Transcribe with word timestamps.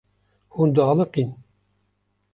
Hûn 0.55 0.69
dialiqîn. 0.75 1.29